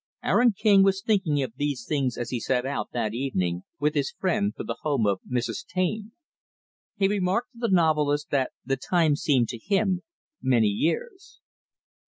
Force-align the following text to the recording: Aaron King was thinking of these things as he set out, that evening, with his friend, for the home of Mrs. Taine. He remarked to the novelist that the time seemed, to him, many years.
Aaron 0.23 0.53
King 0.53 0.81
was 0.81 1.03
thinking 1.03 1.43
of 1.43 1.53
these 1.57 1.85
things 1.85 2.17
as 2.17 2.31
he 2.31 2.39
set 2.39 2.65
out, 2.65 2.89
that 2.91 3.13
evening, 3.13 3.65
with 3.79 3.93
his 3.93 4.09
friend, 4.17 4.51
for 4.57 4.63
the 4.63 4.77
home 4.81 5.05
of 5.05 5.19
Mrs. 5.31 5.63
Taine. 5.63 6.11
He 6.95 7.07
remarked 7.07 7.51
to 7.51 7.59
the 7.59 7.69
novelist 7.69 8.31
that 8.31 8.51
the 8.65 8.77
time 8.77 9.15
seemed, 9.15 9.49
to 9.49 9.59
him, 9.59 10.01
many 10.41 10.69
years. 10.69 11.39